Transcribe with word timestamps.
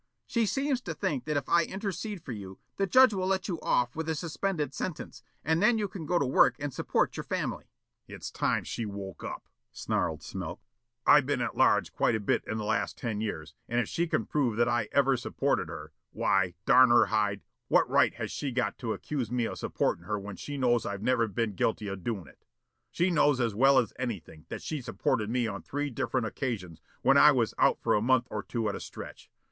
"She 0.25 0.47
seems 0.47 0.81
to 0.81 0.95
think 0.95 1.25
that 1.25 1.37
if 1.37 1.47
I 1.47 1.63
intercede 1.63 2.23
for 2.25 2.31
you 2.31 2.57
the 2.77 2.87
judge 2.87 3.13
will 3.13 3.27
let 3.27 3.47
you 3.47 3.59
off 3.61 3.95
with 3.95 4.09
a 4.09 4.15
suspended 4.15 4.73
sentence, 4.73 5.21
and 5.45 5.61
then 5.61 5.77
you 5.77 5.87
can 5.87 6.07
go 6.07 6.17
to 6.17 6.25
work 6.25 6.55
and 6.57 6.73
support 6.73 7.15
your 7.15 7.23
family." 7.23 7.65
"It's 8.07 8.31
time 8.31 8.63
she 8.63 8.83
woke 8.83 9.23
up," 9.23 9.47
snarled 9.71 10.21
Smilk. 10.23 10.57
"I 11.05 11.21
been 11.21 11.39
at 11.39 11.55
large 11.55 11.93
quite 11.93 12.15
a 12.15 12.19
bit 12.19 12.43
in 12.47 12.57
the 12.57 12.63
last 12.63 12.97
ten 12.97 13.21
years 13.21 13.53
and 13.69 13.79
if 13.79 13.87
she 13.87 14.07
can 14.07 14.25
prove 14.25 14.57
that 14.57 14.67
I 14.67 14.89
ever 14.91 15.15
supported 15.17 15.69
her, 15.69 15.93
why, 16.09 16.55
darn 16.65 16.89
her 16.89 17.05
hide, 17.05 17.41
what 17.67 17.87
right 17.87 18.15
has 18.15 18.31
she 18.31 18.49
got 18.51 18.79
to 18.79 18.93
accuse 18.93 19.29
me 19.31 19.45
of 19.45 19.59
supportin' 19.59 20.05
her 20.05 20.17
when 20.17 20.35
she 20.35 20.57
knows 20.57 20.83
I've 20.83 21.03
never 21.03 21.27
been 21.27 21.53
guilty 21.53 21.87
of 21.87 22.03
doin' 22.03 22.27
it? 22.27 22.43
She 22.89 23.11
knows 23.11 23.39
as 23.39 23.53
well 23.53 23.77
as 23.77 23.93
anything 23.99 24.47
that 24.49 24.63
she 24.63 24.81
supported 24.81 25.29
me 25.29 25.45
on 25.45 25.61
three 25.61 25.91
different 25.91 26.25
occasions 26.25 26.81
when 27.03 27.17
I 27.17 27.31
was 27.31 27.53
out 27.59 27.79
for 27.83 27.93
a 27.93 28.01
month 28.01 28.27
or 28.31 28.41
two 28.41 28.67
at 28.67 28.73
a 28.73 28.79
stretch. 28.79 29.29